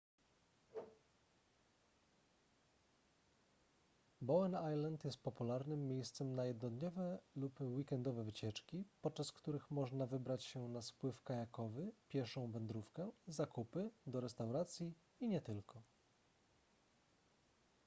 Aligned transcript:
bowen 4.21 4.51
island 4.55 5.05
jest 5.05 5.17
popularnym 5.23 5.87
miejscem 5.87 6.35
na 6.35 6.45
jednodniowe 6.45 7.19
lub 7.35 7.61
weekendowe 7.61 8.23
wycieczki 8.23 8.83
podczas 9.01 9.31
których 9.31 9.71
można 9.71 10.05
wybrać 10.05 10.45
się 10.45 10.67
na 10.69 10.81
spływ 10.81 11.21
kajakowy 11.23 11.91
pieszą 12.09 12.51
wędrówkę 12.51 13.11
zakupy 13.27 13.89
do 14.07 14.21
restauracji 14.21 14.93
i 15.19 15.27
nie 15.27 15.41
tylko 15.41 15.81